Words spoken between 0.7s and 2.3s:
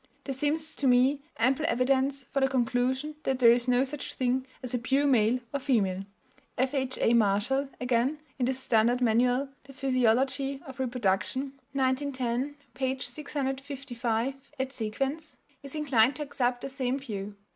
to me ample evidence